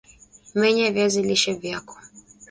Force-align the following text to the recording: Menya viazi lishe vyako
Menya 0.55 0.91
viazi 0.91 1.21
lishe 1.27 1.53
vyako 1.53 1.97